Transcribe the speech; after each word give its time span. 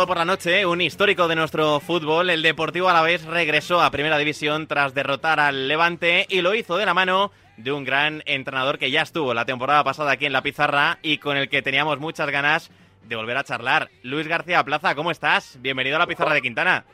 sábado 0.00 0.14
por 0.14 0.16
la 0.16 0.24
noche, 0.24 0.64
un 0.64 0.80
histórico 0.80 1.28
de 1.28 1.36
nuestro 1.36 1.78
fútbol, 1.78 2.30
el 2.30 2.40
Deportivo 2.40 2.88
Alavés 2.88 3.26
regresó 3.26 3.82
a 3.82 3.90
Primera 3.90 4.16
División 4.16 4.66
tras 4.66 4.94
derrotar 4.94 5.40
al 5.40 5.68
Levante 5.68 6.24
y 6.30 6.40
lo 6.40 6.54
hizo 6.54 6.78
de 6.78 6.86
la 6.86 6.94
mano 6.94 7.32
de 7.58 7.70
un 7.70 7.84
gran 7.84 8.22
entrenador 8.24 8.78
que 8.78 8.90
ya 8.90 9.02
estuvo 9.02 9.34
la 9.34 9.44
temporada 9.44 9.84
pasada 9.84 10.12
aquí 10.12 10.24
en 10.24 10.32
la 10.32 10.40
pizarra 10.40 10.96
y 11.02 11.18
con 11.18 11.36
el 11.36 11.50
que 11.50 11.60
teníamos 11.60 12.00
muchas 12.00 12.30
ganas 12.30 12.70
de 13.06 13.14
volver 13.14 13.36
a 13.36 13.44
charlar. 13.44 13.90
Luis 14.02 14.26
García 14.26 14.64
Plaza, 14.64 14.94
¿cómo 14.94 15.10
estás? 15.10 15.58
Bienvenido 15.60 15.96
a 15.96 15.98
la 15.98 16.06
pizarra 16.06 16.32
de 16.32 16.40
Quintana. 16.40 16.84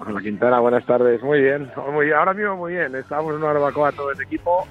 Hola 0.00 0.22
Quintana, 0.22 0.58
buenas 0.58 0.86
tardes. 0.86 1.22
Muy 1.22 1.42
bien, 1.42 1.70
muy 1.92 2.10
ahora 2.10 2.32
mismo 2.32 2.56
muy 2.56 2.72
bien. 2.72 2.94
Estamos 2.94 3.32
en 3.32 3.42
una 3.42 3.52
barbacoa 3.52 3.92
todo 3.92 4.12
el 4.12 4.20
equipo 4.22 4.66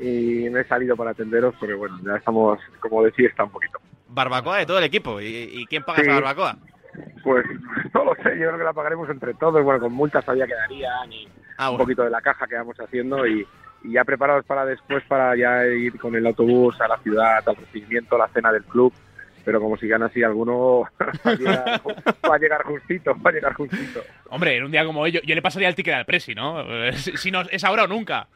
y 0.00 0.48
me 0.48 0.60
he 0.60 0.64
salido 0.64 0.94
para 0.94 1.10
atenderos 1.10 1.56
porque 1.58 1.74
bueno, 1.74 1.98
ya 2.04 2.14
estamos 2.18 2.60
como 2.78 3.02
de 3.02 3.10
fiesta 3.10 3.42
un 3.42 3.50
poquito. 3.50 3.80
Barbacoa 4.06 4.58
de 4.58 4.66
todo 4.66 4.78
el 4.78 4.84
equipo. 4.84 5.20
¿Y, 5.20 5.66
quién 5.68 5.82
paga 5.82 6.02
esa 6.02 6.14
barbacoa? 6.14 6.56
Pues 7.22 7.44
no 7.94 8.04
lo 8.04 8.14
sé, 8.16 8.38
yo 8.38 8.46
creo 8.46 8.58
que 8.58 8.64
la 8.64 8.72
pagaremos 8.72 9.08
entre 9.10 9.34
todos. 9.34 9.62
Bueno, 9.62 9.80
con 9.80 9.92
multas 9.92 10.24
todavía 10.24 10.46
quedarían 10.46 11.12
y 11.12 11.28
ah, 11.58 11.70
un 11.70 11.78
poquito 11.78 12.02
de 12.02 12.10
la 12.10 12.20
caja 12.20 12.46
que 12.46 12.56
vamos 12.56 12.78
haciendo 12.78 13.26
y, 13.26 13.46
ya 13.82 14.04
preparados 14.04 14.44
para 14.44 14.66
después 14.66 15.02
para 15.04 15.34
ya 15.36 15.64
ir 15.66 15.98
con 15.98 16.14
el 16.14 16.26
autobús 16.26 16.78
a 16.82 16.86
la 16.86 16.98
ciudad, 16.98 17.42
al 17.48 17.56
recibimiento, 17.56 18.16
a 18.16 18.18
la 18.18 18.28
cena 18.28 18.52
del 18.52 18.64
club 18.64 18.92
pero 19.42 19.58
como 19.60 19.76
sigan 19.76 20.02
así 20.02 20.22
alguno 20.22 20.82
va, 21.00 22.34
a 22.34 22.38
llegar, 22.38 22.62
justito, 22.64 23.16
va 23.24 23.30
a 23.30 23.32
llegar 23.32 23.54
justito. 23.54 24.00
Hombre, 24.28 24.56
en 24.56 24.64
un 24.64 24.70
día 24.70 24.84
como 24.84 25.00
hoy 25.00 25.12
yo, 25.12 25.20
le 25.24 25.42
pasaría 25.42 25.68
el 25.68 25.74
ticket 25.74 25.94
al 25.94 26.04
Presi, 26.04 26.34
¿no? 26.34 26.62
Si, 26.92 27.30
no 27.30 27.40
es 27.50 27.64
ahora 27.64 27.84
o 27.84 27.86
nunca. 27.86 28.26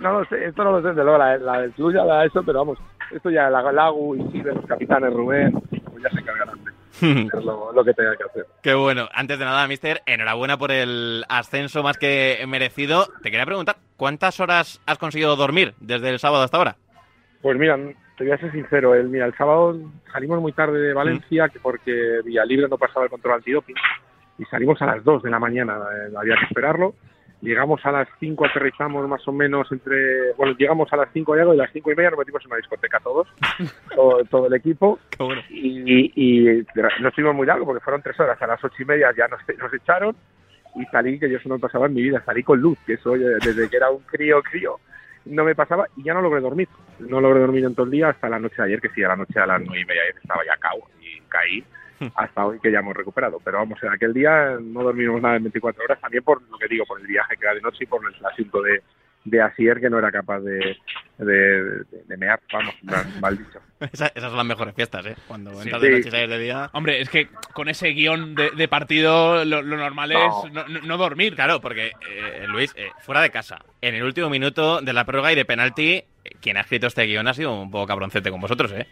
no 0.00 0.20
lo 0.20 0.24
sé, 0.26 0.44
esto 0.44 0.64
no 0.64 0.78
lo 0.78 0.82
sé, 0.82 0.94
de 0.94 1.02
luego 1.02 1.18
la, 1.18 1.36
la 1.38 1.60
del 1.62 1.72
club 1.72 1.92
ya 1.92 2.04
da 2.04 2.24
eso, 2.24 2.42
pero 2.44 2.60
vamos, 2.60 2.78
esto 3.10 3.30
ya 3.30 3.50
la 3.50 3.72
Lagu 3.72 4.14
y 4.14 4.42
los 4.42 4.64
capitanes 4.66 5.12
Rubén, 5.12 5.52
pues 5.52 6.02
ya 6.02 6.10
se 6.10 6.20
encargarán 6.20 6.51
es 7.02 7.44
lo, 7.44 7.84
que 7.84 7.94
tenga 7.94 8.16
que 8.16 8.24
hacer. 8.24 8.46
Qué 8.62 8.74
bueno. 8.74 9.08
Antes 9.12 9.38
de 9.38 9.44
nada, 9.44 9.66
mister, 9.66 10.02
enhorabuena 10.06 10.58
por 10.58 10.70
el 10.70 11.24
ascenso 11.28 11.82
más 11.82 11.98
que 11.98 12.44
merecido. 12.46 13.06
Te 13.22 13.30
quería 13.30 13.46
preguntar, 13.46 13.76
¿cuántas 13.96 14.40
horas 14.40 14.80
has 14.86 14.98
conseguido 14.98 15.36
dormir 15.36 15.74
desde 15.80 16.10
el 16.10 16.18
sábado 16.18 16.44
hasta 16.44 16.56
ahora? 16.58 16.76
Pues 17.40 17.58
mira, 17.58 17.76
te 18.16 18.24
voy 18.24 18.32
a 18.32 18.38
ser 18.38 18.52
sincero, 18.52 18.94
el, 18.94 19.08
mira, 19.08 19.26
el 19.26 19.34
sábado 19.34 19.76
salimos 20.12 20.40
muy 20.40 20.52
tarde 20.52 20.78
de 20.78 20.94
Valencia 20.94 21.46
mm. 21.46 21.58
porque 21.62 22.20
Libre 22.24 22.68
no 22.68 22.78
pasaba 22.78 23.06
el 23.06 23.10
control 23.10 23.34
antidoping 23.34 23.76
y 24.38 24.44
salimos 24.44 24.80
a 24.82 24.86
las 24.86 25.04
2 25.04 25.22
de 25.22 25.30
la 25.30 25.38
mañana, 25.38 25.74
eh, 25.74 26.12
había 26.16 26.36
que 26.36 26.44
esperarlo. 26.46 26.94
Llegamos 27.42 27.84
a 27.84 27.90
las 27.90 28.08
5, 28.20 28.46
aterrizamos 28.46 29.06
más 29.08 29.26
o 29.26 29.32
menos 29.32 29.70
entre. 29.72 30.32
Bueno, 30.34 30.54
llegamos 30.56 30.92
a 30.92 30.96
las 30.96 31.08
5 31.12 31.36
y 31.36 31.40
algo 31.40 31.54
y 31.54 31.58
a 31.58 31.64
las 31.64 31.72
5 31.72 31.90
y 31.90 31.96
media 31.96 32.10
nos 32.10 32.20
metimos 32.20 32.42
en 32.44 32.52
una 32.52 32.56
discoteca 32.56 33.00
todos, 33.00 33.28
todo, 34.30 34.46
el 34.46 34.54
equipo. 34.54 35.00
y, 35.50 36.12
y, 36.14 36.64
no 37.00 37.08
estuvimos 37.08 37.34
muy 37.34 37.46
largo 37.46 37.66
porque 37.66 37.82
fueron 37.82 38.00
3 38.00 38.20
horas. 38.20 38.40
A 38.40 38.46
las 38.46 38.62
8 38.62 38.74
y 38.78 38.84
media 38.84 39.12
ya 39.16 39.26
nos, 39.26 39.40
nos 39.58 39.74
echaron 39.74 40.16
y 40.76 40.84
salí, 40.86 41.18
que 41.18 41.28
yo 41.28 41.38
eso 41.38 41.48
no 41.48 41.58
pasaba 41.58 41.86
en 41.86 41.94
mi 41.94 42.02
vida, 42.02 42.22
salí 42.24 42.42
con 42.42 42.60
luz, 42.60 42.78
que 42.86 42.94
eso 42.94 43.12
desde 43.12 43.68
que 43.68 43.76
era 43.76 43.90
un 43.90 44.02
crío, 44.04 44.40
crío, 44.42 44.78
no 45.24 45.44
me 45.44 45.54
pasaba 45.54 45.86
y 45.96 46.04
ya 46.04 46.14
no 46.14 46.22
logré 46.22 46.40
dormir. 46.40 46.68
No 47.00 47.20
logré 47.20 47.40
dormir 47.40 47.64
en 47.64 47.74
todo 47.74 47.86
el 47.86 47.92
día 47.92 48.10
hasta 48.10 48.28
la 48.28 48.38
noche 48.38 48.56
de 48.58 48.64
ayer, 48.64 48.80
que 48.80 48.88
sí, 48.90 49.02
a 49.02 49.08
la 49.08 49.16
noche 49.16 49.38
a 49.38 49.46
las 49.46 49.60
nueve 49.60 49.80
y 49.80 49.84
media 49.84 50.02
estaba 50.20 50.44
ya 50.44 50.56
cao 50.58 50.78
y 51.00 51.20
caí. 51.28 51.64
Hasta 52.14 52.46
hoy 52.46 52.58
que 52.60 52.72
ya 52.72 52.80
hemos 52.80 52.96
recuperado. 52.96 53.40
Pero 53.44 53.58
vamos, 53.58 53.82
en 53.82 53.90
aquel 53.90 54.12
día 54.12 54.56
no 54.60 54.82
dormimos 54.82 55.20
nada 55.20 55.36
en 55.36 55.44
24 55.44 55.84
horas, 55.84 56.00
también 56.00 56.22
por 56.22 56.42
lo 56.42 56.58
que 56.58 56.68
digo, 56.68 56.84
por 56.86 57.00
el 57.00 57.06
viaje 57.06 57.36
que 57.36 57.44
era 57.44 57.54
de 57.54 57.60
noche 57.60 57.84
y 57.84 57.86
por 57.86 58.02
el 58.04 58.26
asunto 58.26 58.62
de, 58.62 58.82
de 59.24 59.40
Asier 59.40 59.80
que 59.80 59.88
no 59.88 59.98
era 59.98 60.10
capaz 60.10 60.40
de, 60.40 60.76
de, 61.18 61.84
de, 62.08 62.16
mear, 62.16 62.40
vamos, 62.52 62.74
mal 63.20 63.38
dicho. 63.38 63.60
esas 63.80 64.12
son 64.16 64.36
las 64.36 64.46
mejores 64.46 64.74
fiestas, 64.74 65.06
¿eh? 65.06 65.16
Cuando 65.28 65.50
entras 65.62 65.80
de 65.80 65.90
noche 65.90 66.08
y 66.08 66.10
sales 66.10 66.30
de 66.30 66.38
día. 66.38 66.70
Hombre, 66.72 67.00
es 67.00 67.08
que 67.08 67.28
con 67.52 67.68
ese 67.68 67.88
guion 67.90 68.34
de, 68.34 68.68
partido 68.68 69.44
lo, 69.44 69.62
normal 69.62 70.12
es 70.12 70.84
no, 70.84 70.96
dormir. 70.96 71.34
Claro, 71.34 71.60
porque, 71.60 71.92
eh, 72.08 72.46
Luis, 72.48 72.72
eh, 72.76 72.90
fuera 73.00 73.20
de 73.20 73.30
casa, 73.30 73.64
en 73.80 73.94
el 73.94 74.02
último 74.02 74.28
minuto 74.28 74.80
de 74.80 74.92
la 74.92 75.04
prórroga 75.04 75.32
y 75.32 75.36
de 75.36 75.44
penalti, 75.44 76.04
quien 76.40 76.56
ha 76.56 76.60
escrito 76.62 76.86
este 76.86 77.04
guion 77.04 77.28
ha 77.28 77.34
sido 77.34 77.54
un 77.60 77.70
poco 77.70 77.86
cabroncete 77.86 78.30
con 78.30 78.40
vosotros, 78.40 78.72
¿eh? 78.72 78.86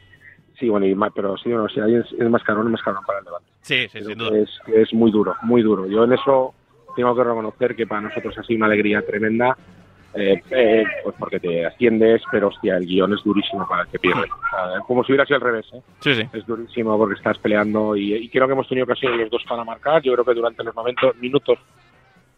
Sí, 0.61 0.69
bueno, 0.69 0.87
y 0.87 0.95
pero 1.15 1.37
sí, 1.39 1.49
no, 1.49 1.69
si 1.69 1.81
es, 1.81 2.13
es 2.13 2.31
más 2.31 2.45
cabrón, 2.45 2.67
es 2.67 2.73
más 2.73 2.83
cabrón 2.83 3.03
para 3.05 3.19
el 3.19 3.25
debate. 3.25 3.47
Sí, 3.63 3.89
sí, 3.89 4.05
sin 4.05 4.19
duda. 4.19 4.39
Es, 4.39 4.51
es 4.73 4.93
muy 4.93 5.11
duro, 5.11 5.35
muy 5.43 5.63
duro. 5.63 5.87
Yo 5.87 6.05
en 6.05 6.13
eso 6.13 6.55
tengo 6.95 7.17
que 7.17 7.25
reconocer 7.25 7.75
que 7.75 7.87
para 7.87 8.03
nosotros 8.03 8.37
ha 8.39 8.43
sido 8.43 8.59
una 8.59 8.67
alegría 8.67 9.01
tremenda 9.05 9.57
eh, 10.15 10.43
eh, 10.51 10.85
pues 11.05 11.15
porque 11.19 11.39
te 11.39 11.67
asciendes, 11.67 12.23
pero 12.31 12.49
hostia, 12.49 12.77
el 12.77 12.87
guion 12.87 13.15
es 13.15 13.23
durísimo 13.23 13.67
para 13.69 13.83
el 13.83 13.89
que 13.89 13.99
pierde. 13.99 14.29
como 14.87 15.05
si 15.05 15.13
hubiera 15.13 15.25
sido 15.25 15.37
al 15.37 15.43
revés, 15.43 15.67
¿eh? 15.73 15.81
Sí, 16.01 16.15
sí. 16.15 16.29
Es 16.33 16.45
durísimo 16.47 16.99
porque 16.99 17.15
estás 17.15 17.39
peleando 17.39 17.97
y, 17.97 18.29
creo 18.29 18.47
que 18.47 18.53
hemos 18.53 18.69
tenido 18.69 18.85
ocasión 18.85 19.17
los 19.17 19.31
dos 19.31 19.45
para 19.49 19.65
marcar. 19.65 20.03
Yo 20.03 20.13
creo 20.13 20.25
que 20.25 20.35
durante 20.35 20.65
los 20.65 20.75
momentos, 20.75 21.17
minutos 21.17 21.59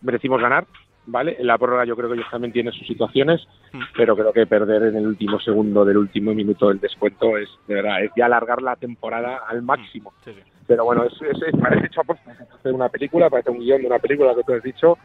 merecimos 0.02 0.40
ganar, 0.40 0.66
¿vale? 1.06 1.36
En 1.38 1.46
la 1.46 1.58
prórroga 1.58 1.84
yo 1.84 1.96
creo 1.96 2.08
que 2.08 2.16
ellos 2.16 2.30
también 2.30 2.52
tienen 2.52 2.72
sus 2.72 2.86
situaciones, 2.86 3.46
mm. 3.72 3.80
pero 3.96 4.16
creo 4.16 4.32
que 4.32 4.46
perder 4.46 4.84
en 4.84 4.96
el 4.96 5.06
último 5.06 5.40
segundo 5.40 5.84
del 5.84 5.96
último 5.96 6.34
minuto 6.34 6.68
del 6.68 6.80
descuento 6.80 7.36
es, 7.36 7.48
de 7.66 7.74
verdad, 7.74 8.04
es 8.04 8.10
ya 8.16 8.26
alargar 8.26 8.62
la 8.62 8.76
temporada 8.76 9.40
al 9.48 9.62
máximo. 9.62 10.12
Sí, 10.24 10.32
sí. 10.32 10.40
Pero 10.66 10.84
bueno, 10.84 11.04
es, 11.04 11.12
es, 11.22 11.60
parece 11.60 11.86
hecho 11.86 12.02
a 12.02 12.54
hacer 12.54 12.72
una 12.72 12.88
película, 12.88 13.28
parece 13.28 13.50
un 13.50 13.58
guion 13.58 13.80
de 13.80 13.88
una 13.88 13.98
película 13.98 14.34
que 14.34 14.44
tú 14.44 14.52
has 14.54 14.62
dicho, 14.62 14.96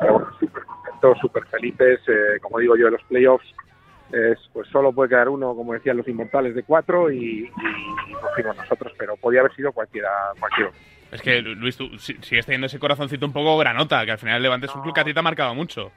pero 0.00 0.14
bueno, 0.14 0.28
súper 0.40 0.64
contentos, 0.64 1.18
súper 1.20 1.46
felices, 1.46 2.00
eh, 2.08 2.40
como 2.42 2.58
digo 2.58 2.76
yo, 2.76 2.88
en 2.88 2.94
los 2.94 3.02
playoffs 3.04 3.46
es, 4.12 4.38
pues 4.52 4.68
solo 4.68 4.92
puede 4.92 5.10
quedar 5.10 5.28
uno, 5.28 5.54
como 5.54 5.72
decían 5.72 5.96
los 5.96 6.08
inmortales, 6.08 6.54
de 6.54 6.62
cuatro 6.62 7.10
y, 7.10 7.44
y, 7.48 8.42
nosotros, 8.42 8.92
pero 8.98 9.16
podía 9.16 9.40
haber 9.40 9.54
sido 9.54 9.72
cualquiera, 9.72 10.10
cualquiera. 10.38 10.70
Es 11.14 11.22
que, 11.22 11.40
Luis, 11.42 11.76
tú 11.76 11.96
sigues 11.96 12.44
teniendo 12.44 12.66
ese 12.66 12.80
corazoncito 12.80 13.24
un 13.24 13.32
poco 13.32 13.56
granota, 13.56 14.04
que 14.04 14.10
al 14.10 14.18
final 14.18 14.42
Levante 14.42 14.66
es 14.66 14.74
un 14.74 14.82
club 14.82 14.92
que 14.92 15.00
a 15.00 15.04
ti 15.04 15.14
te 15.14 15.20
ha 15.20 15.22
marcado 15.22 15.54
mucho. 15.54 15.92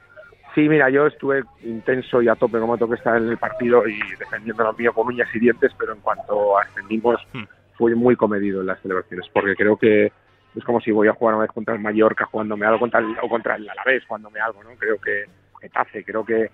Sí, 0.54 0.68
mira, 0.68 0.88
yo 0.90 1.08
estuve 1.08 1.42
intenso 1.64 2.22
y 2.22 2.28
a 2.28 2.36
tope 2.36 2.60
como 2.60 2.78
tengo 2.78 2.92
que 2.92 2.98
estar 2.98 3.16
en 3.16 3.28
el 3.28 3.36
partido 3.36 3.86
y 3.88 3.98
defendiendo 4.16 4.62
lo 4.62 4.72
mío 4.74 4.92
con 4.92 5.08
uñas 5.08 5.28
y 5.34 5.40
dientes, 5.40 5.72
pero 5.76 5.92
en 5.92 6.00
cuanto 6.00 6.56
ascendimos 6.56 7.20
hmm. 7.32 7.42
fui 7.76 7.96
muy 7.96 8.14
comedido 8.14 8.60
en 8.60 8.68
las 8.68 8.80
celebraciones, 8.80 9.28
porque 9.32 9.56
creo 9.56 9.76
que 9.76 10.12
es 10.54 10.64
como 10.64 10.80
si 10.80 10.92
voy 10.92 11.08
a 11.08 11.14
jugar 11.14 11.34
una 11.34 11.42
vez 11.42 11.52
contra 11.52 11.74
el 11.74 11.80
Mallorca 11.80 12.24
jugándome 12.26 12.66
algo 12.66 12.78
contra 12.78 13.00
el, 13.00 13.16
o 13.20 13.28
contra 13.28 13.56
el 13.56 13.68
Alavés 13.68 14.04
jugándome 14.06 14.38
algo, 14.38 14.62
¿no? 14.62 14.70
Creo 14.78 14.98
que 15.00 15.24
hace, 15.74 16.04
creo 16.04 16.24
que 16.24 16.48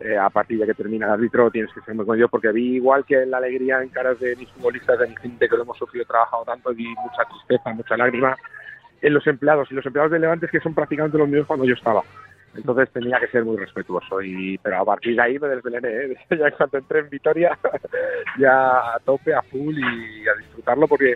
eh, 0.00 0.16
a 0.16 0.30
partir 0.30 0.58
de 0.58 0.66
que 0.66 0.74
termina 0.74 1.06
el 1.06 1.12
árbitro 1.12 1.50
tienes 1.50 1.72
que 1.72 1.80
ser 1.80 1.94
muy 1.94 2.04
comedido 2.04 2.28
porque 2.28 2.52
vi 2.52 2.76
igual 2.76 3.04
que 3.04 3.26
la 3.26 3.38
alegría 3.38 3.82
en 3.82 3.88
caras 3.88 4.18
de 4.20 4.36
mis 4.36 4.48
futbolistas, 4.50 4.98
de 4.98 5.08
mi 5.08 5.16
gente 5.16 5.48
que 5.48 5.56
lo 5.56 5.62
hemos 5.62 5.76
sufrido, 5.76 6.04
trabajado 6.04 6.44
tanto, 6.44 6.72
vi 6.72 6.86
mucha 6.86 7.24
tristeza, 7.28 7.72
mucha 7.72 7.96
lágrima 7.96 8.36
en 9.02 9.14
los 9.14 9.26
empleados 9.26 9.70
y 9.70 9.74
los 9.74 9.86
empleados 9.86 10.12
de 10.12 10.18
Levantes 10.18 10.50
que 10.50 10.60
son 10.60 10.74
prácticamente 10.74 11.18
los 11.18 11.28
mismos 11.28 11.46
cuando 11.46 11.64
yo 11.64 11.74
estaba. 11.74 12.02
Entonces 12.54 12.90
tenía 12.90 13.20
que 13.20 13.28
ser 13.28 13.44
muy 13.44 13.56
respetuoso. 13.56 14.20
Y, 14.20 14.58
pero 14.58 14.78
a 14.78 14.84
partir 14.84 15.14
de 15.14 15.22
ahí 15.22 15.38
me 15.38 15.48
desvelené. 15.48 15.88
¿eh? 15.88 16.16
Ya 16.38 16.50
cuando 16.50 16.78
entré 16.78 17.00
en 17.00 17.10
Vitoria, 17.10 17.58
ya 18.38 18.94
a 18.94 18.98
tope, 19.04 19.34
a 19.34 19.42
full 19.42 19.76
y 19.78 20.28
a 20.28 20.34
disfrutarlo 20.34 20.88
porque 20.88 21.14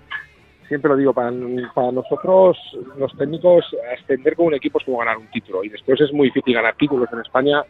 siempre 0.69 0.91
lo 0.91 0.97
digo, 0.97 1.13
para, 1.13 1.31
para 1.75 1.93
nosotros 1.93 2.57
los 2.97 3.17
técnicos 3.17 3.65
ascender 3.99 4.37
con 4.37 4.47
un 4.47 4.55
equipo 4.55 4.79
es 4.79 4.85
como 4.85 4.99
ganar 4.99 5.19
un 5.19 5.31
título. 5.31 5.65
Y 5.65 5.69
después 5.69 6.01
es 6.01 6.13
muy 6.13 6.29
difícil 6.29 6.55
ganar 6.55 6.77
títulos 6.77 7.09
en 7.13 7.21
España. 7.21 7.63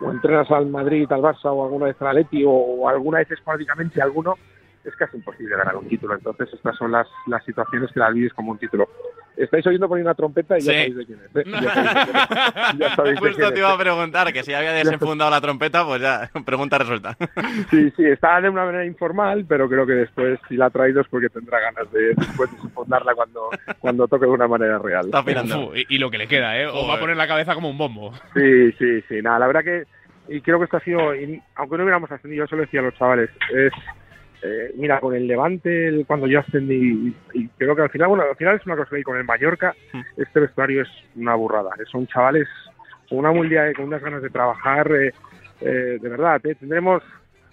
O 0.00 0.10
entrenas 0.10 0.50
al 0.50 0.66
Madrid, 0.66 1.10
al 1.12 1.20
Barça 1.20 1.52
o 1.52 1.64
alguna 1.64 1.86
vez 1.86 2.00
al 2.00 2.08
Atleti 2.08 2.44
o, 2.44 2.50
o 2.50 2.88
alguna 2.88 3.18
vez 3.18 3.30
esporádicamente 3.30 4.00
alguno 4.00 4.36
es 4.84 4.96
casi 4.96 5.16
imposible 5.16 5.56
ganar 5.56 5.76
un 5.76 5.88
título. 5.88 6.14
Entonces, 6.14 6.52
estas 6.52 6.76
son 6.76 6.92
las, 6.92 7.06
las 7.26 7.44
situaciones 7.44 7.92
que 7.92 8.00
las 8.00 8.14
vives 8.14 8.32
como 8.32 8.52
un 8.52 8.58
título. 8.58 8.88
Estáis 9.42 9.66
oyendo 9.66 9.88
por 9.88 9.98
una 9.98 10.14
trompeta 10.14 10.58
y 10.58 10.60
ya 10.60 10.72
sabéis 10.72 10.96
de 10.96 11.06
quién 11.06 11.18
es. 11.18 11.36
¿eh? 11.36 11.44
Ya 12.78 12.94
sabéis, 12.94 13.18
Justo 13.20 13.52
te 13.52 13.58
iba 13.58 13.72
a 13.72 13.78
preguntar 13.78 14.32
que 14.32 14.42
si 14.42 14.52
había 14.52 14.72
desenfundado 14.72 15.30
la 15.30 15.40
trompeta, 15.40 15.84
pues 15.84 16.00
ya, 16.00 16.30
pregunta 16.44 16.78
resuelta. 16.78 17.16
Sí, 17.70 17.90
sí, 17.96 18.04
está 18.04 18.40
de 18.40 18.48
una 18.48 18.64
manera 18.64 18.84
informal, 18.84 19.44
pero 19.48 19.68
creo 19.68 19.86
que 19.86 19.94
después, 19.94 20.38
si 20.48 20.56
la 20.56 20.66
ha 20.66 20.70
traído, 20.70 21.00
es 21.00 21.08
porque 21.08 21.28
tendrá 21.28 21.60
ganas 21.60 21.90
de 21.92 22.14
después 22.14 22.50
desenfundarla 22.52 23.14
cuando, 23.14 23.50
cuando 23.78 24.08
toque 24.08 24.26
de 24.26 24.32
una 24.32 24.48
manera 24.48 24.78
real. 24.78 25.06
Está 25.06 25.24
y, 25.88 25.98
lo 25.98 26.10
que 26.10 26.18
le 26.18 26.26
queda, 26.26 26.58
¿eh? 26.60 26.66
O 26.66 26.86
va 26.86 26.94
a 26.94 27.00
poner 27.00 27.16
la 27.16 27.28
cabeza 27.28 27.54
como 27.54 27.70
un 27.70 27.78
bombo. 27.78 28.12
Sí, 28.34 28.72
sí, 28.72 29.02
sí. 29.08 29.22
Nada, 29.22 29.38
la 29.40 29.46
verdad 29.46 29.64
que 29.64 29.84
y 30.30 30.40
creo 30.42 30.58
que 30.58 30.64
esto 30.64 30.76
ha 30.76 30.80
sido, 30.80 31.00
aunque 31.56 31.76
no 31.76 31.82
hubiéramos 31.82 32.10
ascendido, 32.10 32.44
yo 32.44 32.48
se 32.48 32.56
lo 32.56 32.62
decía 32.62 32.80
a 32.80 32.84
los 32.84 32.94
chavales, 32.94 33.30
es 33.52 33.72
eh, 34.42 34.72
mira, 34.76 35.00
con 35.00 35.14
el 35.14 35.26
Levante, 35.26 36.04
cuando 36.06 36.26
yo 36.26 36.40
ascendí, 36.40 37.14
y, 37.34 37.48
creo 37.58 37.76
que 37.76 37.82
al 37.82 37.90
final, 37.90 38.08
bueno, 38.08 38.24
al 38.28 38.36
final 38.36 38.56
es 38.56 38.66
una 38.66 38.76
cosa 38.76 38.96
que 38.96 39.02
con 39.02 39.16
el 39.16 39.24
Mallorca, 39.24 39.74
hmm. 39.92 40.00
este 40.16 40.40
vestuario 40.40 40.82
es 40.82 40.88
una 41.16 41.34
burrada. 41.34 41.70
Son 41.90 42.06
chavales 42.06 42.48
con 43.08 43.18
una 43.18 43.30
humildad, 43.30 43.72
con 43.74 43.86
unas 43.86 44.02
ganas 44.02 44.22
de 44.22 44.30
trabajar, 44.30 44.90
eh, 44.92 45.12
eh, 45.60 45.98
de 46.00 46.08
verdad, 46.08 46.40
tendremos 46.40 47.02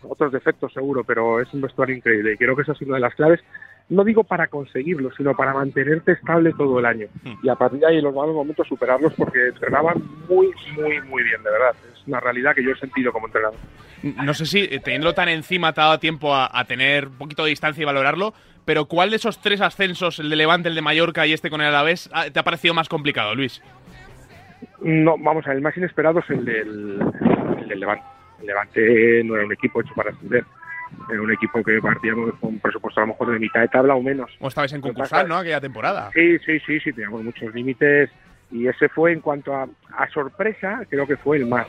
otros 0.04 0.32
defectos 0.32 0.72
seguro, 0.72 1.04
pero 1.04 1.42
es 1.42 1.54
un 1.54 1.62
vestuario 1.62 1.96
increíble 1.96 2.34
y 2.34 2.38
creo 2.38 2.56
que 2.56 2.62
esa 2.62 2.72
es 2.72 2.82
una 2.82 2.96
de 2.96 3.02
las 3.02 3.16
claves 3.16 3.42
no 3.90 4.04
digo 4.04 4.24
para 4.24 4.48
conseguirlo, 4.48 5.12
sino 5.16 5.36
para 5.36 5.54
mantenerte 5.54 6.14
estable 6.14 6.52
todo 6.58 6.80
el 6.80 6.86
año. 6.86 7.08
Hmm. 7.24 7.36
Y 7.44 7.50
a 7.50 7.56
partir 7.56 7.80
de 7.80 7.88
ahí, 7.88 7.98
en 7.98 8.04
los 8.04 8.14
malos 8.14 8.36
momentos, 8.36 8.68
superarlos 8.68 9.14
porque 9.14 9.48
entrenaban 9.48 10.02
muy, 10.28 10.52
muy, 10.76 11.02
muy 11.02 11.24
bien, 11.24 11.42
de 11.44 11.52
verdad. 11.52 11.76
Es 11.94 12.08
una 12.08 12.20
realidad 12.20 12.54
que 12.54 12.64
yo 12.64 12.72
he 12.72 12.78
sentido 12.78 13.14
como 13.14 13.28
entrenador. 13.28 13.58
No 14.04 14.34
sé 14.34 14.46
si 14.46 14.60
eh, 14.60 14.80
teniéndolo 14.84 15.14
tan 15.14 15.30
encima 15.30 15.74
te 15.74 15.82
ha 15.82 15.86
dado 15.86 16.00
tiempo 16.00 16.36
a, 16.36 16.64
tener 16.66 17.08
un 17.08 17.18
poquito 17.18 17.44
de 17.44 17.50
distancia 17.50 17.82
y 17.82 17.86
valorarlo, 17.86 18.34
pero 18.66 18.86
¿cuál 18.86 19.10
de 19.10 19.16
esos 19.16 19.42
tres 19.42 19.62
ascensos, 19.62 20.20
el 20.20 20.30
de 20.30 20.36
Levante, 20.36 20.70
el 20.70 20.76
de 20.76 20.82
Mallorca 20.82 21.26
y 21.26 21.34
este 21.34 21.50
con 21.50 21.62
el 21.62 21.68
Alavés, 21.68 22.10
ah, 22.14 22.26
te 22.32 22.40
ha 22.40 22.44
parecido 22.44 22.74
más 22.74 22.90
complicado, 22.90 23.34
Luis? 23.34 23.62
No, 24.82 25.18
vamos 25.18 25.46
a 25.46 25.50
ver, 25.50 25.58
el 25.58 25.64
más 25.64 25.76
inesperado 25.78 26.20
es 26.20 26.30
el 26.30 26.46
del, 26.46 27.00
el 27.62 27.68
del 27.68 27.80
Levante. 27.80 28.06
El 28.40 28.46
Levante 28.46 29.24
no 29.24 29.36
era 29.36 29.46
un 29.46 29.54
equipo 29.54 29.82
hecho 29.82 29.94
para 29.96 30.12
ascender. 30.12 30.44
Era 31.10 31.22
un 31.22 31.32
equipo 31.32 31.64
que 31.64 31.80
partíamos 31.82 32.34
con 32.40 32.50
un 32.54 32.60
presupuesto 32.60 33.00
a 33.02 33.04
lo 33.04 33.14
mejor 33.14 33.32
de 33.32 33.40
mitad 33.40 33.62
de 33.62 33.68
tabla 33.70 33.96
o 33.96 34.02
menos. 34.02 34.32
O 34.40 34.48
estabais 34.48 34.74
en 34.74 34.82
concursal, 34.82 35.28
¿no? 35.28 35.38
Aquella 35.38 35.62
temporada. 35.62 36.12
Sí, 36.14 36.38
sí, 36.40 36.60
sí, 36.66 36.80
sí, 36.80 36.92
teníamos 36.94 37.24
muchos 37.24 37.54
límites 37.54 38.10
y 38.52 38.68
ese 38.68 38.90
fue 38.90 39.14
en 39.14 39.22
cuanto 39.22 39.54
a, 39.54 39.68
a 39.96 40.10
sorpresa, 40.10 40.82
creo 40.90 41.08
que 41.08 41.18
fue 41.18 41.38
el 41.38 41.46
más. 41.46 41.68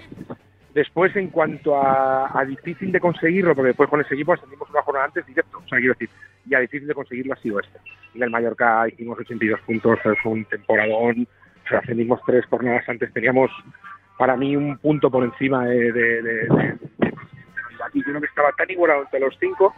Después, 0.75 1.14
en 1.17 1.29
cuanto 1.29 1.76
a, 1.76 2.38
a, 2.38 2.44
difícil 2.44 2.93
de 2.93 3.00
conseguirlo, 3.00 3.55
porque 3.55 3.69
después 3.69 3.88
con 3.88 4.00
ese 4.00 4.14
equipo 4.14 4.32
ascendimos 4.35 4.69
una 4.70 4.82
jornada 4.82 5.06
antes 5.06 5.26
directo, 5.26 5.58
o 5.58 5.69
sea, 5.69 5.79
quiero 5.79 5.94
decir, 5.94 6.11
ya 6.44 6.61
difícil 6.61 6.87
de 6.87 6.94
conseguirlo 6.94 7.32
ha 7.32 7.37
sido 7.37 7.58
este. 7.61 7.79
En 8.14 8.23
el 8.23 8.31
Mallorca 8.31 8.87
hicimos 8.88 9.19
82 9.19 9.61
puntos, 9.62 9.99
fue 10.23 10.32
un 10.32 10.44
temporadón, 10.44 11.26
o 11.64 11.69
sea, 11.69 11.79
ascendimos 11.79 12.20
tres 12.26 12.44
jornadas 12.46 12.88
antes, 12.88 13.12
teníamos 13.12 13.50
para 14.19 14.37
mí 14.37 14.56
un 14.56 14.79
punto 14.79 15.11
por 15.11 15.25
encima 15.25 15.67
de, 15.67 15.93
de, 15.93 16.23
de, 16.23 16.79
creo 18.10 18.20
que 18.20 18.26
estaba 18.26 18.52
tan 18.52 18.70
igualado 18.70 19.02
entre 19.02 19.20
los 19.20 19.37
cinco 19.38 19.75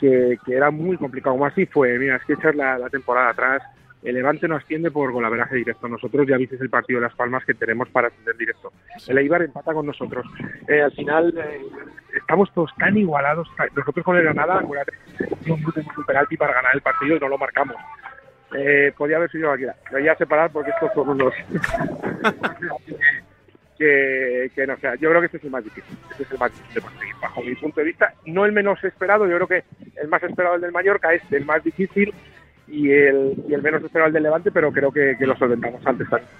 que, 0.00 0.38
que, 0.44 0.54
era 0.54 0.70
muy 0.70 0.96
complicado. 0.96 1.34
Como 1.34 1.46
así 1.46 1.66
fue, 1.66 1.98
mira, 1.98 2.16
es 2.16 2.24
que 2.24 2.34
echar 2.34 2.54
la, 2.54 2.78
la 2.78 2.90
temporada 2.90 3.30
atrás, 3.30 3.62
el 4.02 4.14
Levante 4.16 4.48
no 4.48 4.56
asciende 4.56 4.90
por 4.90 5.12
golaveraje 5.12 5.56
directo. 5.56 5.86
Nosotros 5.88 6.26
ya 6.26 6.36
visteis 6.36 6.60
el 6.60 6.70
partido 6.70 6.98
de 6.98 7.06
Las 7.06 7.14
Palmas 7.14 7.44
que 7.44 7.54
tenemos 7.54 7.88
para 7.88 8.08
ascender 8.08 8.36
directo. 8.36 8.72
El 9.06 9.18
Eibar 9.18 9.42
empata 9.42 9.72
con 9.72 9.86
nosotros. 9.86 10.26
Eh, 10.66 10.82
al 10.82 10.92
final 10.92 11.32
eh, 11.38 11.60
estamos 12.16 12.52
todos 12.52 12.72
tan 12.76 12.96
igualados. 12.96 13.48
Nosotros 13.76 14.04
con 14.04 14.16
el 14.16 14.24
Granada, 14.24 14.58
acuérdate, 14.58 14.92
un 15.48 16.04
penalti 16.04 16.36
para 16.36 16.54
ganar 16.54 16.74
el 16.74 16.82
partido 16.82 17.16
y 17.16 17.20
no 17.20 17.28
lo 17.28 17.38
marcamos. 17.38 17.76
Eh, 18.54 18.92
podía 18.96 19.16
haber 19.16 19.30
sido 19.30 19.52
aquí. 19.52 19.64
Lo 19.64 19.98
voy 19.98 20.08
a 20.08 20.16
separar 20.16 20.50
porque 20.50 20.70
estos 20.70 20.92
son 20.94 21.08
unos... 21.10 21.32
que, 23.78 24.50
que, 24.54 24.66
no, 24.66 24.76
sea, 24.78 24.94
yo 24.96 25.08
creo 25.08 25.20
que 25.20 25.26
este 25.26 25.38
es 25.38 25.44
el 25.44 25.50
más 25.50 25.64
difícil. 25.64 25.96
Este 26.10 26.22
es 26.22 26.32
el 26.32 26.38
más 26.38 26.52
difícil 26.52 26.74
de 26.74 26.80
conseguir, 26.80 27.14
bajo 27.20 27.42
mi 27.42 27.54
punto 27.54 27.80
de 27.80 27.86
vista. 27.86 28.14
No 28.26 28.44
el 28.44 28.52
menos 28.52 28.82
esperado, 28.84 29.26
yo 29.26 29.36
creo 29.36 29.48
que 29.48 29.64
el 30.00 30.08
más 30.08 30.22
esperado 30.22 30.54
el 30.56 30.60
del 30.60 30.72
Mallorca 30.72 31.12
es 31.12 31.22
el 31.32 31.44
más 31.44 31.62
difícil 31.64 32.12
y 32.68 32.90
el, 32.90 33.34
y 33.48 33.54
el 33.54 33.62
menos 33.62 33.82
esperado 33.82 34.08
el 34.08 34.14
del 34.14 34.22
Levante, 34.22 34.50
pero 34.50 34.72
creo 34.72 34.92
que, 34.92 35.16
que 35.18 35.26
lo 35.26 35.36
solventamos 35.36 35.84
antes 35.86 36.08
también. 36.08 36.30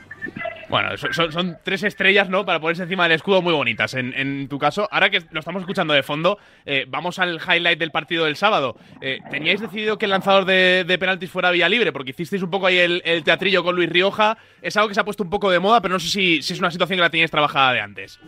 Bueno, 0.72 0.96
son, 0.96 1.30
son, 1.30 1.58
tres 1.62 1.82
estrellas, 1.82 2.30
¿no? 2.30 2.46
Para 2.46 2.58
ponerse 2.58 2.84
encima 2.84 3.02
del 3.02 3.12
escudo 3.12 3.42
muy 3.42 3.52
bonitas. 3.52 3.92
En, 3.92 4.14
en 4.14 4.48
tu 4.48 4.58
caso, 4.58 4.88
ahora 4.90 5.10
que 5.10 5.20
lo 5.30 5.40
estamos 5.40 5.60
escuchando 5.60 5.92
de 5.92 6.02
fondo, 6.02 6.38
eh, 6.64 6.86
vamos 6.88 7.18
al 7.18 7.38
highlight 7.46 7.78
del 7.78 7.90
partido 7.90 8.24
del 8.24 8.36
sábado. 8.36 8.74
Eh, 9.02 9.18
¿Teníais 9.30 9.60
decidido 9.60 9.98
que 9.98 10.06
el 10.06 10.12
lanzador 10.12 10.46
de, 10.46 10.84
de, 10.88 10.98
penaltis 10.98 11.30
fuera 11.30 11.50
vía 11.50 11.68
libre? 11.68 11.92
Porque 11.92 12.12
hicisteis 12.12 12.42
un 12.42 12.48
poco 12.48 12.68
ahí 12.68 12.78
el, 12.78 13.02
el, 13.04 13.22
teatrillo 13.22 13.62
con 13.62 13.76
Luis 13.76 13.90
Rioja. 13.90 14.38
Es 14.62 14.74
algo 14.78 14.88
que 14.88 14.94
se 14.94 15.00
ha 15.00 15.04
puesto 15.04 15.22
un 15.22 15.28
poco 15.28 15.50
de 15.50 15.58
moda, 15.58 15.82
pero 15.82 15.92
no 15.92 16.00
sé 16.00 16.08
si, 16.08 16.40
si 16.40 16.54
es 16.54 16.58
una 16.58 16.70
situación 16.70 16.96
que 16.96 17.02
la 17.02 17.10
teníais 17.10 17.30
trabajada 17.30 17.74
de 17.74 17.80
antes. 17.80 18.18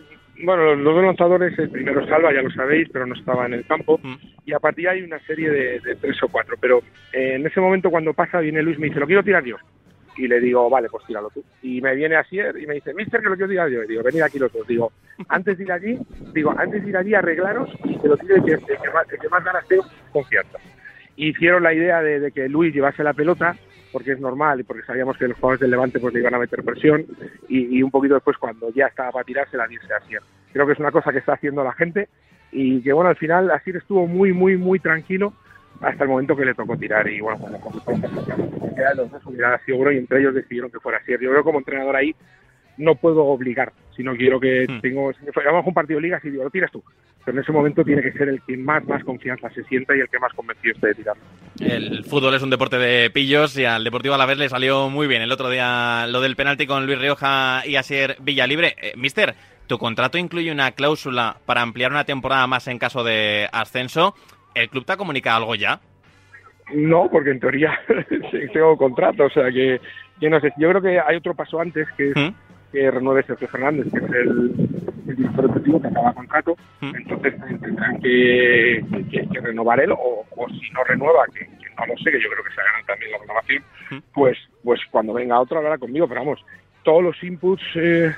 Bueno, 0.43 0.75
los 0.75 0.95
dos 0.95 1.03
lanzadores, 1.03 1.59
el 1.59 1.71
primero 1.71 2.07
Salva, 2.07 2.31
ya 2.35 2.43
lo 2.43 2.51
sabéis, 2.51 2.91
pero 2.93 3.07
no 3.07 3.15
estaba 3.15 3.47
en 3.47 3.55
el 3.55 3.65
campo. 3.65 3.99
Mm. 4.03 4.17
Y 4.45 4.53
a 4.53 4.59
partir 4.59 4.85
de 4.85 4.91
ahí 4.91 4.99
hay 4.99 5.05
una 5.05 5.19
serie 5.21 5.49
de, 5.49 5.81
de 5.81 5.97
tres 5.97 6.23
o 6.23 6.29
cuatro. 6.29 6.59
Pero 6.61 6.83
eh, 7.11 7.37
en 7.37 7.47
ese 7.47 7.59
momento, 7.59 7.89
cuando 7.89 8.13
pasa, 8.13 8.41
viene 8.41 8.63
Luis 8.63 8.77
y 8.77 8.83
me 8.83 8.89
dice: 8.89 9.01
Lo 9.01 9.07
quiero 9.07 9.25
tirar 9.25 9.45
yo 9.45 9.57
y 10.17 10.29
le 10.29 10.41
digo, 10.41 10.69
vale, 10.71 10.89
pues 10.89 11.05
tíralo 11.07 11.31
tú. 11.31 11.45
Y 11.63 11.81
me 11.81 11.95
viene 11.95 12.17
así 12.17 12.39
y 12.39 12.67
me 12.67 12.75
dice, 12.75 12.95
mister, 12.95 13.21
que 13.21 13.29
lo 13.29 13.35
quiero 13.35 13.51
tirar 13.51 13.69
yo. 13.69 13.83
Y 13.83 13.89
digo, 13.89 14.03
venid 14.03 14.23
aquí 14.23 14.39
los 14.39 14.53
dos. 14.53 14.67
Digo, 14.67 14.93
antes 15.29 15.59
de 15.59 15.65
ir 15.65 15.73
allí, 15.73 15.99
digo, 16.33 16.55
antes 16.57 16.83
de 16.83 16.89
ir 16.89 16.97
allí, 16.97 17.15
arreglaros 17.15 17.71
y 17.85 17.99
que 17.99 18.09
lo 18.09 18.17
tire 18.17 18.43
que, 18.45 18.53
el 18.53 18.65
que, 18.65 18.91
más, 18.93 19.07
que 19.07 19.29
más 19.29 19.45
ganas 19.45 19.67
tengo 19.67 19.85
hicieron 21.17 21.63
la 21.63 21.73
idea 21.73 22.03
de, 22.03 22.21
de, 22.21 22.33
que 22.33 22.49
Luis 22.49 22.75
llevase 22.75 23.05
la 23.05 23.13
pelota, 23.13 23.57
porque 23.93 24.13
es 24.13 24.21
normal 24.21 24.61
y 24.61 24.65
porque 24.65 24.83
sabíamos 24.83 25.17
que 25.17 25.29
los 25.29 25.37
jugadores 25.37 25.61
del 25.61 25.71
Levante 25.71 26.01
pues 26.01 26.13
le 26.13 26.21
iban 26.21 26.35
a 26.35 26.39
meter 26.39 26.65
presión 26.65 27.07
y, 27.49 27.79
y 27.79 27.83
un 27.83 27.91
poquito 27.91 28.15
después 28.15 28.37
cuando 28.39 28.71
ya 28.73 28.87
estaba 28.87 29.13
para 29.13 29.25
tirar 29.25 29.49
se 29.51 29.57
la 29.57 29.69
diese 29.69 29.93
a 29.93 29.99
Asier. 29.99 30.23
Creo 30.53 30.67
que 30.67 30.73
es 30.73 30.79
una 30.79 30.91
cosa 30.91 31.13
que 31.13 31.19
está 31.19 31.35
haciendo 31.35 31.63
la 31.63 31.73
gente 31.73 32.09
y 32.51 32.83
que 32.83 32.93
bueno, 32.93 33.11
al 33.11 33.17
final 33.17 33.51
Asier 33.51 33.77
estuvo 33.77 34.07
muy, 34.07 34.33
muy, 34.33 34.57
muy 34.57 34.81
tranquilo 34.81 35.33
hasta 35.81 36.05
el 36.05 36.11
momento 36.11 36.37
que 36.37 36.45
le 36.45 36.55
tocó 36.55 36.77
tirar 36.77 37.09
y 37.09 37.21
bueno, 37.21 37.39
como 37.39 37.61
consecuencia 37.61 38.37
los 38.97 39.11
dos 39.11 39.23
hubiera 39.27 39.59
sido 39.65 39.79
bueno 39.79 39.93
y 39.93 39.99
entre 39.99 40.21
ellos 40.21 40.35
decidieron 40.35 40.71
que 40.71 40.81
fuera 40.81 40.99
así. 40.99 41.13
Yo 41.13 41.19
creo 41.19 41.37
que 41.37 41.43
como 41.43 41.59
entrenador 41.59 41.97
ahí 41.97 42.15
no 42.77 42.97
puedo 42.97 43.25
obligar, 43.25 43.73
sino 43.97 44.17
quiero 44.17 44.41
que 44.41 44.67
hmm. 44.69 44.81
tengo, 44.81 45.13
si 45.13 45.21
vamos 45.45 45.65
a 45.65 45.69
un 45.69 45.75
partido 45.75 45.99
de 45.99 46.07
ligas 46.07 46.25
y 46.25 46.31
digo, 46.31 46.45
lo 46.45 46.51
tiras 46.51 46.73
tú. 46.73 46.83
Pero 47.25 47.39
en 47.39 47.43
ese 47.43 47.53
momento 47.53 47.85
tiene 47.85 48.03
que 48.03 48.13
ser 48.13 48.29
el 48.29 48.43
que 48.43 48.57
más, 48.57 48.85
más 48.87 49.03
confianza 49.03 49.49
se 49.51 49.65
sienta 49.65 49.97
y 49.97 50.01
el 50.01 50.09
que 50.09 50.19
más 50.19 50.33
convencido 50.35 50.75
esté 50.75 50.89
de 50.89 50.95
tirar. 50.95 51.17
El 51.59 52.05
fútbol 52.05 52.35
es 52.35 52.43
un 52.43 52.51
deporte 52.51 52.77
de 52.77 53.09
pillos 53.11 53.57
y 53.57 53.65
al 53.65 53.85
Deportivo 53.85 54.15
a 54.15 54.19
la 54.19 54.27
vez 54.27 54.37
le 54.37 54.49
salió 54.49 54.91
muy 54.91 55.07
bien 55.07 55.23
el 55.23 55.33
otro 55.33 55.49
día 55.49 56.07
lo 56.07 56.21
del 56.21 56.37
penalti 56.37 56.67
con 56.67 56.85
Luis 56.85 56.99
Rioja 56.99 57.63
y 57.67 57.77
Asier 57.77 58.17
Villalibre. 58.21 58.77
Eh, 58.83 58.93
mister, 58.97 59.35
¿tu 59.67 59.79
contrato 59.79 60.19
incluye 60.19 60.53
una 60.53 60.73
cláusula 60.73 61.39
para 61.47 61.63
ampliar 61.63 61.93
una 61.93 62.05
temporada 62.05 62.47
más 62.47 62.69
en 62.69 62.79
caso 62.79 63.05
de 63.05 63.49
ascenso? 63.53 64.15
¿El 64.55 64.69
club 64.69 64.85
te 64.85 64.93
ha 64.93 64.97
comunicado 64.97 65.39
algo 65.39 65.55
ya? 65.55 65.81
No, 66.73 67.09
porque 67.11 67.31
en 67.31 67.41
teoría 67.41 67.79
tengo 68.53 68.77
contrato, 68.77 69.25
o 69.25 69.31
sea 69.31 69.51
que, 69.51 69.81
que, 70.19 70.31
no 70.31 70.41
sé. 70.41 70.53
Yo 70.57 70.71
creo 70.71 70.83
que 70.83 71.01
hay 71.01 71.17
otro 71.17 71.35
paso 71.35 71.61
antes 71.61 71.87
que 71.97 72.11
es 72.11 72.17
¿Mm? 72.17 72.35
que 72.73 72.91
renueve 72.91 73.23
Sergio 73.25 73.49
Fernández, 73.49 73.87
que 73.93 73.99
es 73.99 74.11
el, 74.11 74.55
el 75.09 75.17
director 75.17 75.47
deportivo 75.47 75.81
que 75.81 75.89
acaba 75.89 76.13
contrato. 76.15 76.57
¿Mm? 76.81 76.97
Entonces 76.97 77.35
tendrán 77.61 78.01
que, 78.01 78.85
que, 79.11 79.29
que, 79.29 79.41
renovar 79.41 79.81
él, 79.81 79.93
o, 79.93 80.25
o 80.31 80.49
si 80.49 80.71
no 80.71 80.83
renueva, 80.85 81.25
que, 81.35 81.47
no 81.47 81.87
lo 81.87 81.97
sé, 81.99 82.11
que 82.11 82.21
yo 82.21 82.31
creo 82.31 82.45
que 82.45 82.55
se 82.55 82.61
hagan 82.61 82.87
también 82.87 83.13
la 83.13 83.19
renovación, 83.19 83.63
¿Mm? 83.91 83.99
pues, 84.15 84.39
pues 84.63 84.81
cuando 84.91 85.13
venga 85.13 85.41
otro 85.41 85.59
hablará 85.59 85.79
conmigo. 85.79 86.09
Pero 86.09 86.21
vamos, 86.23 86.45
todos 86.83 87.03
los 87.03 87.23
inputs 87.23 87.63
eh, 87.75 88.15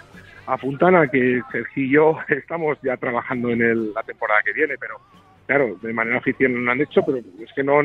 apuntan 0.47 0.95
a 0.95 1.09
que 1.09 1.43
Sergio 1.51 1.83
y 1.83 1.91
yo 1.91 2.19
estamos 2.29 2.79
ya 2.83 2.97
trabajando 2.97 3.51
en 3.51 3.63
el, 3.63 3.93
la 3.93 4.03
temporada 4.05 4.43
que 4.45 4.53
viene, 4.53 4.75
pero 4.79 5.01
claro, 5.47 5.77
de 5.81 5.93
manera 5.93 6.19
oficial 6.19 6.53
no 6.53 6.61
lo 6.61 6.73
han 6.73 6.81
hecho, 6.81 7.03
pero 7.05 7.19
es 7.19 7.53
que 7.55 7.63
no 7.63 7.81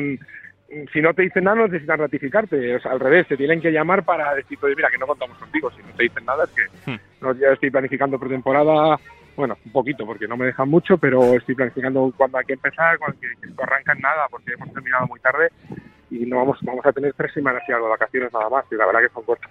si 0.92 1.02
no 1.02 1.12
te 1.12 1.22
dicen 1.22 1.44
nada 1.44 1.56
no 1.56 1.66
necesitan 1.66 1.98
ratificarte, 1.98 2.76
o 2.76 2.80
sea, 2.80 2.92
al 2.92 3.00
revés, 3.00 3.26
te 3.28 3.36
tienen 3.36 3.60
que 3.60 3.70
llamar 3.70 4.04
para 4.04 4.34
decir, 4.34 4.58
oye, 4.62 4.74
mira, 4.74 4.88
que 4.90 4.98
no 4.98 5.06
contamos 5.06 5.36
contigo, 5.38 5.70
si 5.70 5.82
no 5.82 5.88
te 5.96 6.04
dicen 6.04 6.24
nada 6.24 6.44
es 6.44 6.50
que 6.50 6.90
hmm. 6.90 6.98
no, 7.20 7.34
ya 7.34 7.48
estoy 7.48 7.70
planificando 7.70 8.18
pretemporada, 8.18 8.98
bueno, 9.36 9.56
un 9.64 9.72
poquito, 9.72 10.06
porque 10.06 10.26
no 10.26 10.36
me 10.36 10.46
dejan 10.46 10.68
mucho, 10.68 10.98
pero 10.98 11.34
estoy 11.34 11.54
planificando 11.54 12.12
cuándo 12.16 12.38
hay 12.38 12.44
que 12.44 12.54
empezar, 12.54 12.98
cuando 12.98 13.18
que, 13.20 13.28
que 13.40 13.48
esto 13.48 13.62
arranca 13.62 13.92
en 13.92 14.00
nada, 14.00 14.26
porque 14.30 14.52
hemos 14.52 14.72
terminado 14.72 15.06
muy 15.06 15.20
tarde 15.20 15.48
y 16.10 16.26
no 16.26 16.36
vamos, 16.38 16.58
vamos 16.62 16.84
a 16.84 16.92
tener 16.92 17.12
tres 17.14 17.32
semanas 17.32 17.62
y 17.68 17.72
algo 17.72 17.86
de 17.86 17.92
vacaciones 17.92 18.32
nada 18.32 18.48
más, 18.48 18.64
y 18.70 18.74
la 18.74 18.86
verdad 18.86 19.00
que 19.00 19.14
son 19.14 19.24
cortas. 19.24 19.50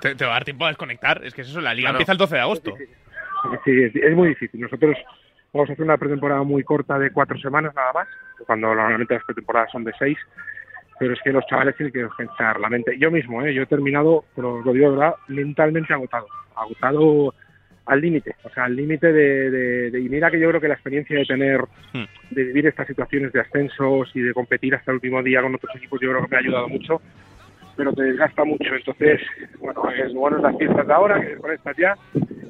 Te, 0.00 0.14
te, 0.14 0.24
va 0.24 0.32
a 0.32 0.34
dar 0.34 0.44
tiempo 0.44 0.64
a 0.64 0.68
desconectar, 0.68 1.24
es 1.24 1.34
que 1.34 1.42
es 1.42 1.48
eso, 1.48 1.60
la 1.60 1.74
liga 1.74 1.88
claro. 1.88 1.96
empieza 1.96 2.12
el 2.12 2.18
12 2.18 2.34
de 2.34 2.40
agosto. 2.40 2.74
Sí, 2.76 2.84
sí, 3.64 3.82
es, 3.82 3.96
es 3.96 4.14
muy 4.14 4.28
difícil, 4.28 4.60
nosotros 4.60 4.96
Vamos 5.54 5.70
a 5.70 5.72
hacer 5.74 5.84
una 5.84 5.96
pretemporada 5.96 6.42
muy 6.42 6.64
corta 6.64 6.98
de 6.98 7.12
cuatro 7.12 7.38
semanas 7.38 7.72
nada 7.76 7.92
más, 7.92 8.08
cuando 8.44 8.74
normalmente 8.74 9.14
las 9.14 9.24
pretemporadas 9.24 9.70
son 9.70 9.84
de 9.84 9.92
seis, 9.96 10.18
pero 10.98 11.14
es 11.14 11.20
que 11.22 11.30
los 11.30 11.46
chavales 11.46 11.76
tienen 11.76 11.92
que 11.92 12.02
descansar 12.02 12.58
la 12.58 12.68
mente. 12.68 12.98
Yo 12.98 13.08
mismo, 13.12 13.40
¿eh? 13.40 13.54
yo 13.54 13.62
he 13.62 13.66
terminado, 13.66 14.24
pero 14.34 14.62
lo 14.62 14.72
digo 14.72 14.90
de 14.90 14.96
verdad, 14.96 15.14
mentalmente 15.28 15.92
agotado, 15.92 16.26
agotado 16.56 17.34
al 17.86 18.00
límite, 18.00 18.34
o 18.42 18.50
sea, 18.50 18.64
al 18.64 18.74
límite 18.74 19.12
de, 19.12 19.50
de, 19.50 19.90
de, 19.92 20.00
y 20.00 20.08
mira 20.08 20.28
que 20.28 20.40
yo 20.40 20.48
creo 20.48 20.60
que 20.60 20.68
la 20.68 20.74
experiencia 20.74 21.16
de 21.16 21.24
tener, 21.24 21.60
de 22.30 22.44
vivir 22.44 22.66
estas 22.66 22.88
situaciones 22.88 23.32
de 23.32 23.40
ascensos 23.40 24.10
y 24.12 24.22
de 24.22 24.34
competir 24.34 24.74
hasta 24.74 24.90
el 24.90 24.96
último 24.96 25.22
día 25.22 25.40
con 25.40 25.54
otros 25.54 25.76
equipos, 25.76 26.00
yo 26.00 26.10
creo 26.10 26.22
que 26.22 26.30
me 26.30 26.36
ha 26.36 26.40
ayudado 26.40 26.68
mucho, 26.68 27.00
pero 27.76 27.92
te 27.92 28.02
desgasta 28.02 28.44
mucho, 28.44 28.74
entonces, 28.74 29.20
bueno, 29.60 29.82
es 29.90 30.12
bueno 30.14 30.38
las 30.38 30.56
fiestas 30.56 30.86
de 30.86 30.92
ahora, 30.92 31.20
que 31.20 31.36
con 31.36 31.52
estas 31.52 31.76
ya, 31.76 31.94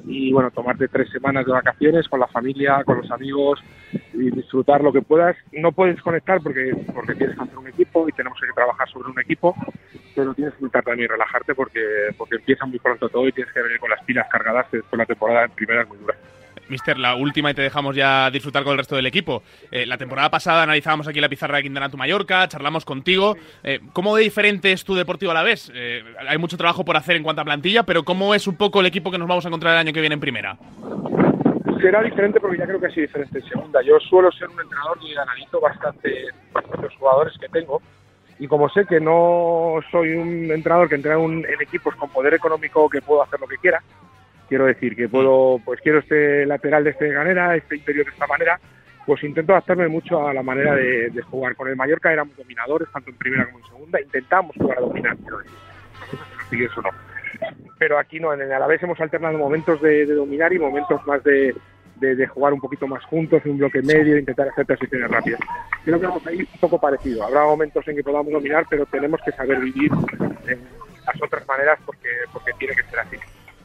y 0.07 0.31
bueno, 0.31 0.51
tomarte 0.51 0.87
tres 0.87 1.09
semanas 1.09 1.45
de 1.45 1.51
vacaciones 1.51 2.07
con 2.07 2.19
la 2.19 2.27
familia, 2.27 2.83
con 2.83 2.97
los 2.97 3.11
amigos 3.11 3.63
y 4.13 4.29
disfrutar 4.31 4.81
lo 4.81 4.93
que 4.93 5.01
puedas. 5.01 5.35
No 5.51 5.71
puedes 5.71 6.01
conectar 6.01 6.41
porque, 6.41 6.75
porque 6.93 7.15
tienes 7.15 7.35
que 7.35 7.43
hacer 7.43 7.57
un 7.57 7.67
equipo 7.67 8.07
y 8.07 8.11
tenemos 8.11 8.39
que 8.39 8.53
trabajar 8.53 8.87
sobre 8.89 9.09
un 9.09 9.19
equipo, 9.19 9.55
pero 10.15 10.33
tienes 10.33 10.53
que 10.53 10.59
intentar 10.59 10.83
también 10.83 11.09
relajarte 11.09 11.55
porque, 11.55 11.81
porque 12.17 12.35
empieza 12.35 12.65
muy 12.65 12.79
pronto 12.79 13.09
todo 13.09 13.27
y 13.27 13.31
tienes 13.31 13.53
que 13.53 13.61
venir 13.61 13.79
con 13.79 13.89
las 13.89 14.03
pilas 14.03 14.27
cargadas, 14.31 14.67
que 14.69 14.77
después 14.77 14.97
la 14.97 15.05
temporada 15.05 15.45
en 15.45 15.51
primera 15.51 15.81
es 15.81 15.87
muy 15.89 15.97
dura. 15.97 16.15
Mister, 16.69 16.97
la 16.97 17.15
última 17.15 17.51
y 17.51 17.53
te 17.53 17.61
dejamos 17.61 17.95
ya 17.95 18.29
disfrutar 18.31 18.63
con 18.63 18.71
el 18.71 18.79
resto 18.79 18.95
del 18.95 19.05
equipo. 19.05 19.43
Eh, 19.71 19.85
la 19.85 19.97
temporada 19.97 20.29
pasada 20.29 20.63
analizábamos 20.63 21.07
aquí 21.07 21.19
la 21.19 21.29
pizarra 21.29 21.57
de 21.57 21.63
Quintana 21.63 21.89
tu 21.89 21.97
Mallorca, 21.97 22.47
charlamos 22.47 22.85
contigo. 22.85 23.35
Eh, 23.63 23.79
¿Cómo 23.93 24.15
de 24.15 24.23
diferente 24.23 24.71
es 24.71 24.83
tu 24.83 24.95
Deportivo 24.95 25.31
a 25.31 25.35
la 25.35 25.43
vez? 25.43 25.71
Eh, 25.73 26.03
hay 26.27 26.37
mucho 26.37 26.57
trabajo 26.57 26.83
por 26.83 26.97
hacer 26.97 27.15
en 27.15 27.23
cuanto 27.23 27.41
a 27.41 27.45
plantilla, 27.45 27.83
pero 27.83 28.03
¿cómo 28.03 28.33
es 28.33 28.47
un 28.47 28.55
poco 28.55 28.79
el 28.79 28.85
equipo 28.87 29.11
que 29.11 29.17
nos 29.17 29.27
vamos 29.27 29.45
a 29.45 29.49
encontrar 29.49 29.73
el 29.73 29.79
año 29.79 29.93
que 29.93 29.99
viene 29.99 30.15
en 30.15 30.19
primera? 30.19 30.57
Será 31.81 32.01
diferente 32.01 32.39
porque 32.39 32.57
ya 32.57 32.65
creo 32.65 32.79
que 32.79 32.87
ha 32.87 32.91
sido 32.91 33.05
diferente 33.05 33.39
en 33.39 33.45
segunda. 33.45 33.81
Yo 33.83 33.99
suelo 33.99 34.31
ser 34.31 34.47
un 34.49 34.59
entrenador 34.59 34.99
que 34.99 35.17
analizo 35.17 35.59
bastante, 35.59 36.25
bastante 36.51 36.81
los 36.81 36.95
jugadores 36.95 37.37
que 37.39 37.47
tengo 37.49 37.81
y 38.39 38.47
como 38.47 38.69
sé 38.69 38.85
que 38.85 38.99
no 38.99 39.79
soy 39.91 40.13
un 40.13 40.51
entrenador 40.51 40.89
que 40.89 40.95
entrena 40.95 41.21
en 41.23 41.61
equipos 41.61 41.95
con 41.95 42.09
poder 42.09 42.33
económico 42.33 42.89
que 42.89 43.01
puedo 43.01 43.23
hacer 43.23 43.39
lo 43.39 43.47
que 43.47 43.57
quiera, 43.57 43.81
quiero 44.47 44.65
decir 44.65 44.95
que 44.95 45.09
puedo 45.09 45.59
pues 45.63 45.79
quiero 45.81 45.99
este 45.99 46.45
lateral 46.45 46.83
de 46.83 46.91
esta 46.91 47.05
manera 47.05 47.55
este 47.55 47.77
interior 47.77 48.05
de 48.05 48.11
esta 48.11 48.27
manera 48.27 48.59
pues 49.05 49.23
intento 49.23 49.53
adaptarme 49.53 49.87
mucho 49.87 50.27
a 50.27 50.33
la 50.33 50.41
manera 50.41 50.73
de, 50.75 51.11
jugar. 51.29 51.55
Con 51.55 51.67
el 51.67 51.75
Mallorca 51.75 52.11
éramos 52.11 52.35
dominadores, 52.35 52.89
tanto 52.91 53.11
en 53.11 53.17
primera 53.17 53.45
como 53.45 53.59
en 53.59 53.65
segunda, 53.65 54.01
intentamos 54.01 54.55
jugar 54.57 54.79
a 54.79 54.81
dominar, 54.81 55.15
pero 55.23 55.39
eso 56.65 56.81
no. 56.81 56.89
Pero 57.77 57.99
aquí 57.99 58.19
no, 58.19 58.33
en 58.33 58.41
el 58.41 58.51
Alavés 58.51 58.81
hemos 58.81 58.99
alternado 58.99 59.37
momentos 59.37 59.81
de, 59.81 60.05
dominar 60.05 60.53
y 60.53 60.59
momentos 60.59 61.05
más 61.05 61.23
de, 61.23 61.53
jugar 62.27 62.53
un 62.53 62.61
poquito 62.61 62.87
más 62.87 63.03
juntos, 63.05 63.41
un 63.45 63.57
bloque 63.57 63.81
medio, 63.81 64.17
intentar 64.17 64.47
hacer 64.47 64.65
transiciones 64.65 65.11
rápidas. 65.11 65.39
Creo 65.83 65.99
que 65.99 66.07
vamos 66.07 66.25
a 66.25 66.31
ir 66.31 66.47
un 66.51 66.59
poco 66.59 66.79
parecido. 66.79 67.23
Habrá 67.23 67.43
momentos 67.43 67.87
en 67.87 67.95
que 67.95 68.03
podamos 68.03 68.31
dominar, 68.33 68.65
pero 68.69 68.85
tenemos 68.87 69.19
que 69.23 69.31
saber 69.33 69.59
vivir 69.59 69.91
en 70.47 70.59
las 71.05 71.21
otras 71.21 71.47
maneras 71.47 71.79
porque, 71.85 72.09
porque 72.33 72.51
tiene 72.57 72.75
que 72.75 72.83
ser 72.83 72.99
así. 72.99 73.17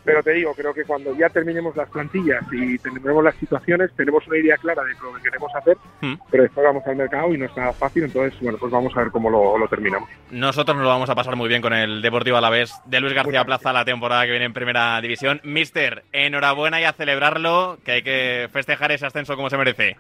Pero 0.04 0.23
te 0.23 0.33
digo, 0.33 0.54
creo 0.54 0.73
que 0.73 0.85
cuando 0.85 1.14
ya 1.16 1.28
terminemos 1.28 1.76
las 1.76 1.88
plantillas 1.90 2.42
y 2.52 2.78
tendremos 2.78 3.23
las 3.23 3.35
situaciones, 3.37 3.90
tenemos 3.97 4.26
una 4.26 4.38
idea 4.38 4.57
clara 4.57 4.83
de 4.85 4.95
lo 4.95 5.14
que 5.14 5.23
queremos 5.23 5.54
hacer, 5.54 5.76
hmm. 6.00 6.14
pero 6.30 6.42
después 6.45 6.66
vamos 6.66 6.87
al 6.87 6.97
mercado 6.97 7.35
y 7.35 7.38
no 7.38 7.47
está 7.47 7.73
fácil, 7.73 8.04
entonces, 8.04 8.38
bueno, 8.40 8.59
pues 8.59 8.73
vamos 8.73 8.97
a 8.97 9.00
ver 9.00 9.11
cómo 9.11 9.30
lo, 9.30 9.69
terminamos. 9.69 10.09
Nosotros 10.30 10.76
nos 10.76 10.85
lo 10.85 10.90
vamos 10.90 11.11
a 11.11 11.14
pasar 11.14 11.37
muy 11.37 11.49
bien 11.49 11.62
con 11.62 11.73
el 11.73 12.02
Deportivo 12.02 12.37
Alavés 12.37 12.75
de 12.87 13.00
Luis 13.00 13.14
García 13.14 13.45
Plaza 13.45 13.73
la 13.73 13.85
temporada 13.85 14.25
que 14.25 14.30
viene 14.30 14.47
en 14.47 14.52
Primera 14.52 15.00
División. 15.00 15.40
Mister, 15.45 16.04
enhorabuena 16.12 16.80
y 16.80 16.85
a 16.85 16.92
celebrarlo, 16.92 17.78
que 17.85 17.92
hay 17.92 18.02
que 18.02 18.49
festejar 18.52 18.92
ese 18.92 19.07
ascenso 19.07 19.37
como 19.37 19.50
se 19.50 19.59
merece. 19.59 19.97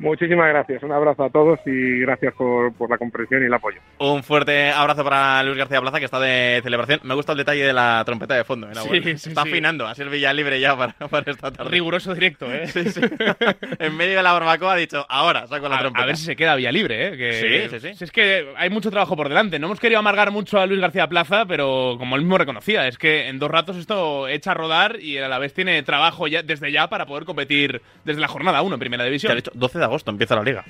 Muchísimas 0.00 0.48
gracias, 0.48 0.82
un 0.82 0.92
abrazo 0.92 1.24
a 1.24 1.30
todos 1.30 1.60
y 1.66 2.00
gracias 2.00 2.32
por, 2.32 2.72
la 2.88 2.96
comprensión 2.96 3.42
y 3.42 3.46
el 3.46 3.52
apoyo. 3.52 3.80
Un 3.98 4.22
fuerte 4.22 4.70
abrazo 4.70 5.04
para 5.04 5.42
Luis 5.42 5.58
García 5.58 5.78
Plaza, 5.82 5.98
que 5.98 6.06
está 6.06 6.18
de 6.18 6.60
celebración. 6.62 7.00
Me 7.02 7.14
gusta 7.14 7.32
el 7.32 7.38
detalle 7.38 7.64
de 7.64 7.74
la 7.74 8.02
trompeta 8.06 8.34
de 8.34 8.44
fondo. 8.44 8.66
¿eh? 8.68 9.02
está 9.04 9.42
afinando, 9.42 9.86
así 9.86 10.00
el 10.00 10.08
Villa 10.08 10.32
libre 10.32 10.58
ya 10.58 10.74
para, 10.74 10.94
esta 11.30 11.52
tarde. 11.52 11.70
Riguroso 11.70 12.14
directo, 12.14 12.50
¿eh? 12.50 12.64
en 13.78 13.94
medio 13.94 14.16
de 14.16 14.22
la 14.22 14.32
barbacoa 14.32 14.72
ha 14.72 14.76
dicho, 14.76 15.04
ahora 15.06 15.46
saco 15.46 15.68
la 15.68 15.78
trompeta. 15.78 16.02
A 16.02 16.06
ver 16.06 16.16
si 16.16 16.24
se 16.24 16.34
queda 16.34 16.56
Villa 16.56 16.72
libre, 16.72 17.08
¿eh? 17.08 17.16
Que, 17.18 17.68
sí, 17.68 17.78
sí, 17.78 17.94
sí. 17.94 18.04
Es 18.04 18.10
que 18.10 18.54
hay 18.56 18.70
mucho 18.70 18.90
trabajo 18.90 19.16
por 19.16 19.28
delante. 19.28 19.58
No 19.58 19.66
hemos 19.66 19.80
querido 19.80 19.98
amargar 19.98 20.30
mucho 20.30 20.58
a 20.58 20.64
Luis 20.64 20.80
García 20.80 21.08
Plaza, 21.08 21.44
pero 21.44 21.96
como 21.98 22.16
él 22.16 22.22
mismo 22.22 22.38
reconocía, 22.38 22.88
es 22.88 22.96
que 22.96 23.28
en 23.28 23.38
dos 23.38 23.50
ratos 23.50 23.76
esto 23.76 24.28
echa 24.28 24.52
a 24.52 24.54
rodar 24.54 24.98
y 24.98 25.18
a 25.18 25.28
la 25.28 25.38
vez 25.38 25.52
tiene 25.52 25.82
trabajo 25.82 26.26
ya, 26.26 26.42
desde 26.42 26.72
ya 26.72 26.88
para 26.88 27.04
poder 27.04 27.26
competir 27.26 27.82
desde 28.06 28.20
la 28.22 28.28
jornada 28.28 28.62
1 28.62 28.74
en 28.74 28.80
Primera 28.80 29.04
División. 29.04 29.32
ha 29.32 29.34
dicho 29.34 29.52
12 29.54 29.78
de 29.78 29.89
agosto 29.90 30.10
empieza 30.10 30.36
la 30.36 30.42
liga. 30.42 30.64